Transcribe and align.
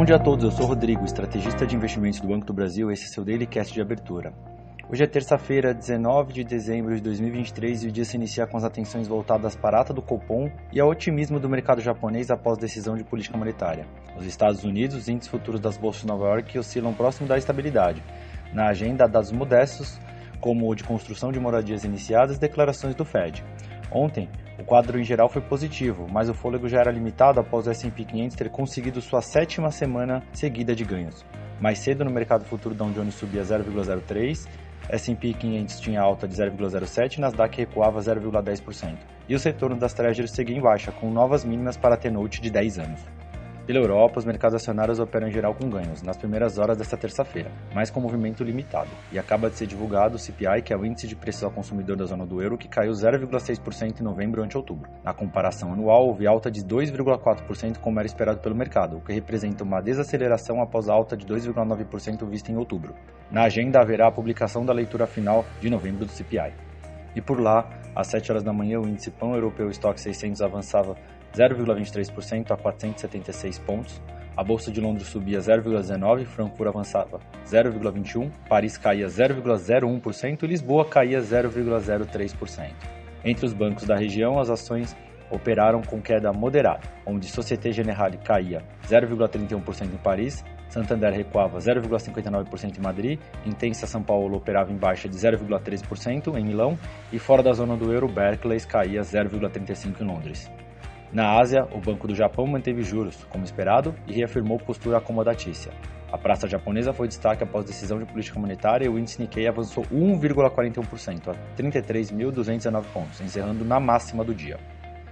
Bom 0.00 0.06
dia 0.06 0.16
a 0.16 0.18
todos, 0.18 0.42
eu 0.46 0.50
sou 0.50 0.64
Rodrigo, 0.64 1.04
estrategista 1.04 1.66
de 1.66 1.76
investimentos 1.76 2.20
do 2.20 2.28
Banco 2.28 2.46
do 2.46 2.54
Brasil. 2.54 2.90
Esse 2.90 3.04
é 3.04 3.08
seu 3.08 3.22
Daily 3.22 3.46
Cast 3.46 3.74
de 3.74 3.82
abertura. 3.82 4.32
Hoje 4.90 5.04
é 5.04 5.06
terça-feira, 5.06 5.74
19 5.74 6.32
de 6.32 6.42
dezembro 6.42 6.94
de 6.94 7.02
2023 7.02 7.84
e 7.84 7.88
o 7.88 7.92
dia 7.92 8.06
se 8.06 8.16
inicia 8.16 8.46
com 8.46 8.56
as 8.56 8.64
atenções 8.64 9.06
voltadas 9.06 9.54
para 9.54 9.76
a 9.76 9.82
ata 9.82 9.92
do 9.92 10.00
Copom 10.00 10.50
e 10.72 10.80
ao 10.80 10.88
otimismo 10.88 11.38
do 11.38 11.50
mercado 11.50 11.82
japonês 11.82 12.30
após 12.30 12.56
decisão 12.56 12.96
de 12.96 13.04
política 13.04 13.36
monetária. 13.36 13.86
Nos 14.16 14.24
Estados 14.24 14.64
Unidos, 14.64 14.96
os 14.96 15.06
índices 15.06 15.30
futuros 15.30 15.60
das 15.60 15.76
bolsas 15.76 16.00
de 16.00 16.08
Nova 16.08 16.28
York 16.28 16.58
oscilam 16.58 16.94
próximo 16.94 17.28
da 17.28 17.36
estabilidade. 17.36 18.02
Na 18.54 18.68
agenda, 18.68 19.06
dados 19.06 19.32
modestos, 19.32 20.00
como 20.40 20.66
o 20.66 20.74
de 20.74 20.82
construção 20.82 21.30
de 21.30 21.38
moradias 21.38 21.84
iniciadas 21.84 22.38
e 22.38 22.40
declarações 22.40 22.94
do 22.94 23.04
Fed. 23.04 23.44
Ontem, 23.92 24.30
o 24.60 24.64
quadro 24.64 25.00
em 25.00 25.04
geral 25.04 25.28
foi 25.28 25.40
positivo, 25.40 26.06
mas 26.10 26.28
o 26.28 26.34
fôlego 26.34 26.68
já 26.68 26.80
era 26.80 26.90
limitado 26.90 27.40
após 27.40 27.66
o 27.66 27.70
S&P 27.70 28.04
500 28.04 28.36
ter 28.36 28.50
conseguido 28.50 29.00
sua 29.00 29.22
sétima 29.22 29.70
semana 29.70 30.22
seguida 30.32 30.74
de 30.74 30.84
ganhos. 30.84 31.24
Mais 31.60 31.78
cedo 31.78 32.04
no 32.04 32.10
mercado 32.10 32.44
futuro, 32.44 32.74
Dow 32.74 32.90
Jones 32.90 33.14
subia 33.14 33.42
0,03 33.42 34.46
S&P 34.92 35.32
500 35.34 35.80
tinha 35.80 36.00
alta 36.00 36.26
de 36.26 36.34
0,07 36.34 37.18
e 37.18 37.20
Nasdaq 37.20 37.56
recuava 37.56 38.00
0,10%. 38.00 38.96
E 39.28 39.34
os 39.34 39.44
retornos 39.44 39.78
das 39.78 39.94
Treasuries 39.94 40.32
seguiam 40.32 40.58
em 40.58 40.60
baixa, 40.60 40.90
com 40.90 41.10
novas 41.10 41.44
mínimas 41.44 41.76
para 41.76 41.94
a 41.94 41.98
T-Note 41.98 42.40
de 42.40 42.50
10 42.50 42.78
anos. 42.78 43.00
Pela 43.70 43.84
Europa, 43.84 44.18
os 44.18 44.24
mercados 44.24 44.56
acionários 44.56 44.98
operam 44.98 45.28
em 45.28 45.30
geral 45.30 45.54
com 45.54 45.70
ganhos 45.70 46.02
nas 46.02 46.16
primeiras 46.16 46.58
horas 46.58 46.76
desta 46.76 46.96
terça-feira, 46.96 47.52
mas 47.72 47.88
com 47.88 48.00
movimento 48.00 48.42
limitado. 48.42 48.90
E 49.12 49.18
acaba 49.18 49.48
de 49.48 49.54
ser 49.54 49.68
divulgado 49.68 50.16
o 50.16 50.18
CPI, 50.18 50.60
que 50.64 50.72
é 50.72 50.76
o 50.76 50.84
índice 50.84 51.06
de 51.06 51.14
preço 51.14 51.44
ao 51.44 51.52
consumidor 51.52 51.96
da 51.96 52.04
zona 52.04 52.26
do 52.26 52.42
euro, 52.42 52.58
que 52.58 52.66
caiu 52.66 52.90
0,6% 52.90 54.00
em 54.00 54.02
novembro 54.02 54.42
ante 54.42 54.56
outubro. 54.56 54.90
Na 55.04 55.14
comparação 55.14 55.72
anual, 55.72 56.08
houve 56.08 56.26
alta 56.26 56.50
de 56.50 56.64
2,4% 56.64 57.78
como 57.78 58.00
era 58.00 58.08
esperado 58.08 58.40
pelo 58.40 58.56
mercado, 58.56 58.96
o 58.96 59.00
que 59.00 59.12
representa 59.12 59.62
uma 59.62 59.80
desaceleração 59.80 60.60
após 60.60 60.88
a 60.88 60.92
alta 60.92 61.16
de 61.16 61.24
2,9% 61.24 62.28
vista 62.28 62.50
em 62.50 62.56
outubro. 62.56 62.92
Na 63.30 63.44
agenda 63.44 63.80
haverá 63.80 64.08
a 64.08 64.12
publicação 64.12 64.66
da 64.66 64.72
leitura 64.72 65.06
final 65.06 65.44
de 65.60 65.70
novembro 65.70 66.04
do 66.04 66.10
CPI. 66.10 66.52
E 67.14 67.20
por 67.20 67.40
lá, 67.40 67.70
às 67.94 68.08
7 68.08 68.32
horas 68.32 68.42
da 68.42 68.52
manhã, 68.52 68.80
o 68.80 68.88
índice 68.88 69.12
pão 69.12 69.32
europeu 69.34 69.68
Stock 69.70 70.00
600 70.00 70.42
avançava 70.42 70.96
0,23% 71.34 72.50
a 72.50 72.56
476 72.56 73.58
pontos. 73.60 74.00
A 74.36 74.44
bolsa 74.44 74.70
de 74.70 74.80
Londres 74.80 75.08
subia 75.08 75.38
0,19, 75.38 76.24
Frankfurt 76.24 76.68
avançava 76.68 77.20
0,21, 77.46 78.30
Paris 78.48 78.78
caía 78.78 79.06
0,01% 79.06 80.42
e 80.42 80.46
Lisboa 80.46 80.84
caía 80.84 81.20
0,03%. 81.20 82.70
Entre 83.24 83.44
os 83.44 83.52
bancos 83.52 83.84
da 83.84 83.96
região, 83.96 84.38
as 84.38 84.48
ações 84.48 84.96
operaram 85.30 85.82
com 85.82 86.00
queda 86.00 86.32
moderada, 86.32 86.80
onde 87.06 87.26
Société 87.26 87.70
Générale 87.70 88.18
caía 88.18 88.62
0,31% 88.88 89.84
em 89.84 89.96
Paris, 89.98 90.44
Santander 90.68 91.12
recuava 91.12 91.58
0,59% 91.58 92.78
em 92.78 92.80
Madrid, 92.80 93.20
Intensa 93.44 93.86
São 93.86 94.02
Paulo 94.02 94.36
operava 94.36 94.72
em 94.72 94.76
baixa 94.76 95.08
de 95.08 95.16
0,13% 95.16 96.36
em 96.36 96.44
Milão 96.44 96.78
e 97.12 97.18
fora 97.18 97.42
da 97.42 97.52
zona 97.52 97.76
do 97.76 97.92
euro, 97.92 98.08
Barclays 98.08 98.64
caía 98.64 99.00
0,35% 99.00 100.00
em 100.00 100.04
Londres. 100.04 100.50
Na 101.12 101.40
Ásia, 101.40 101.66
o 101.72 101.80
Banco 101.80 102.06
do 102.06 102.14
Japão 102.14 102.46
manteve 102.46 102.82
juros, 102.82 103.24
como 103.24 103.42
esperado, 103.42 103.92
e 104.06 104.12
reafirmou 104.12 104.58
postura 104.58 104.98
acomodatícia. 104.98 105.72
A 106.12 106.16
praça 106.16 106.46
japonesa 106.46 106.92
foi 106.92 107.08
destaque 107.08 107.42
após 107.42 107.64
decisão 107.64 107.98
de 107.98 108.06
política 108.06 108.38
monetária 108.38 108.86
e 108.86 108.88
o 108.88 108.96
índice 108.96 109.20
Nikkei 109.20 109.48
avançou 109.48 109.84
1,41% 109.86 111.28
a 111.28 111.56
33.219 111.56 112.84
pontos, 112.92 113.20
encerrando 113.20 113.64
na 113.64 113.80
máxima 113.80 114.24
do 114.24 114.32
dia. 114.32 114.58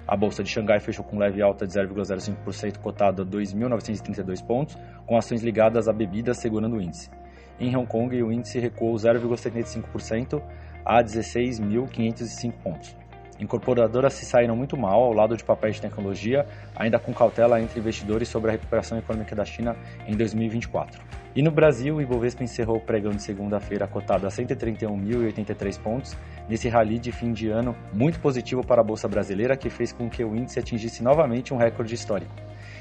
A 0.06 0.16
bolsa 0.16 0.42
de 0.42 0.48
Xangai 0.48 0.78
fechou 0.78 1.04
com 1.04 1.18
leve 1.18 1.42
alta 1.42 1.66
de 1.66 1.72
0,05%, 1.72 2.78
cotado 2.78 3.22
a 3.22 3.26
2.932 3.26 4.44
pontos, 4.46 4.78
com 5.04 5.16
ações 5.16 5.42
ligadas 5.42 5.88
a 5.88 5.92
bebidas 5.92 6.38
segurando 6.38 6.76
o 6.76 6.80
índice. 6.80 7.10
Em 7.58 7.76
Hong 7.76 7.86
Kong, 7.88 8.22
o 8.22 8.32
índice 8.32 8.60
recuou 8.60 8.94
0,75% 8.94 10.40
a 10.84 11.02
16.505 11.02 12.52
pontos. 12.62 12.96
Incorporadoras 13.38 14.14
se 14.14 14.26
saíram 14.26 14.56
muito 14.56 14.76
mal 14.76 15.02
ao 15.02 15.12
lado 15.12 15.36
de 15.36 15.44
papéis 15.44 15.76
de 15.76 15.82
tecnologia, 15.82 16.44
ainda 16.74 16.98
com 16.98 17.12
cautela 17.14 17.60
entre 17.60 17.78
investidores 17.78 18.28
sobre 18.28 18.50
a 18.50 18.52
recuperação 18.52 18.98
econômica 18.98 19.34
da 19.34 19.44
China 19.44 19.76
em 20.06 20.16
2024. 20.16 21.00
E 21.36 21.42
no 21.42 21.52
Brasil, 21.52 21.96
o 21.96 22.02
Ibovespa 22.02 22.42
encerrou 22.42 22.78
o 22.78 22.80
pregão 22.80 23.12
de 23.12 23.22
segunda-feira 23.22 23.86
cotado 23.86 24.26
a 24.26 24.30
131.083 24.30 25.80
pontos, 25.80 26.16
nesse 26.48 26.68
rally 26.68 26.98
de 26.98 27.12
fim 27.12 27.32
de 27.32 27.48
ano 27.48 27.76
muito 27.92 28.18
positivo 28.18 28.66
para 28.66 28.80
a 28.80 28.84
Bolsa 28.84 29.06
Brasileira, 29.06 29.56
que 29.56 29.70
fez 29.70 29.92
com 29.92 30.08
que 30.10 30.24
o 30.24 30.34
índice 30.34 30.58
atingisse 30.58 31.02
novamente 31.02 31.54
um 31.54 31.56
recorde 31.56 31.94
histórico. 31.94 32.34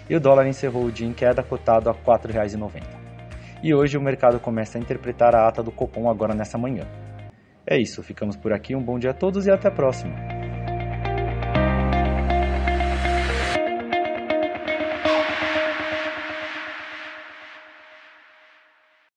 E 0.10 0.16
o 0.16 0.20
dólar 0.20 0.48
encerrou 0.48 0.86
o 0.86 0.92
dia 0.92 1.06
em 1.06 1.14
queda 1.14 1.44
cotado 1.44 1.90
a 1.90 1.94
R$ 1.94 2.00
4,90. 2.04 2.82
E 3.62 3.74
hoje 3.74 3.98
o 3.98 4.02
mercado 4.02 4.40
começa 4.40 4.78
a 4.78 4.82
interpretar 4.82 5.36
a 5.36 5.48
ata 5.48 5.62
do 5.62 5.72
Copom 5.72 6.10
agora 6.10 6.34
nessa 6.34 6.58
manhã. 6.58 6.88
É 7.66 7.78
isso, 7.78 8.02
ficamos 8.02 8.38
por 8.38 8.54
aqui, 8.54 8.76
um 8.76 8.82
bom 8.82 8.98
dia 8.98 9.12
a 9.12 9.14
todos 9.14 9.46
e 9.46 9.52
até 9.52 9.68
a 9.68 9.72
próxima! 9.72 10.37